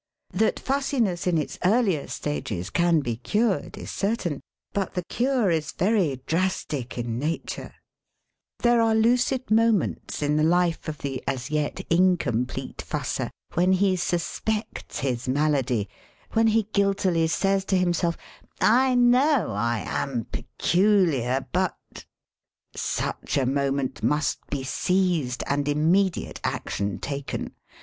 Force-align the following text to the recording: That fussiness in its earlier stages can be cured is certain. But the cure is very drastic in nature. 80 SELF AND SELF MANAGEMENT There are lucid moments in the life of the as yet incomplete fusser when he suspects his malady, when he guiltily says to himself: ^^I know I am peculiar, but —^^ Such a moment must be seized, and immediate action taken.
That 0.31 0.59
fussiness 0.59 1.27
in 1.27 1.37
its 1.37 1.59
earlier 1.63 2.07
stages 2.07 2.71
can 2.71 3.01
be 3.01 3.17
cured 3.17 3.77
is 3.77 3.91
certain. 3.91 4.41
But 4.73 4.95
the 4.95 5.03
cure 5.03 5.51
is 5.51 5.73
very 5.73 6.23
drastic 6.25 6.97
in 6.97 7.19
nature. 7.19 7.61
80 7.61 7.69
SELF 7.69 7.69
AND 7.69 7.75
SELF 7.75 8.63
MANAGEMENT 8.63 8.63
There 8.63 8.81
are 8.81 8.95
lucid 8.95 9.51
moments 9.51 10.21
in 10.23 10.37
the 10.37 10.43
life 10.43 10.87
of 10.87 10.97
the 11.03 11.23
as 11.27 11.51
yet 11.51 11.85
incomplete 11.91 12.81
fusser 12.81 13.29
when 13.53 13.73
he 13.73 13.95
suspects 13.95 15.01
his 15.01 15.27
malady, 15.29 15.87
when 16.33 16.47
he 16.47 16.63
guiltily 16.73 17.27
says 17.27 17.63
to 17.65 17.77
himself: 17.77 18.17
^^I 18.59 18.97
know 18.97 19.51
I 19.51 19.83
am 19.87 20.25
peculiar, 20.31 21.45
but 21.51 21.77
—^^ 21.95 22.03
Such 22.75 23.37
a 23.37 23.45
moment 23.45 24.01
must 24.01 24.39
be 24.49 24.63
seized, 24.63 25.43
and 25.47 25.67
immediate 25.67 26.39
action 26.43 26.97
taken. 26.97 27.53